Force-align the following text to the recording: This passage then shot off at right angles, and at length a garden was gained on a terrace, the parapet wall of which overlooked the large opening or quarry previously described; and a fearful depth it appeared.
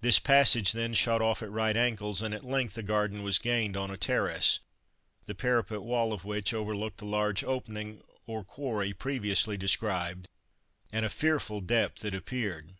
This 0.00 0.18
passage 0.18 0.72
then 0.72 0.94
shot 0.94 1.22
off 1.22 1.44
at 1.44 1.50
right 1.52 1.76
angles, 1.76 2.22
and 2.22 2.34
at 2.34 2.42
length 2.44 2.76
a 2.76 2.82
garden 2.82 3.22
was 3.22 3.38
gained 3.38 3.76
on 3.76 3.88
a 3.88 3.96
terrace, 3.96 4.58
the 5.26 5.34
parapet 5.36 5.82
wall 5.84 6.12
of 6.12 6.24
which 6.24 6.52
overlooked 6.52 6.98
the 6.98 7.04
large 7.04 7.44
opening 7.44 8.02
or 8.26 8.42
quarry 8.42 8.92
previously 8.92 9.56
described; 9.56 10.26
and 10.92 11.06
a 11.06 11.08
fearful 11.08 11.60
depth 11.60 12.04
it 12.04 12.16
appeared. 12.16 12.74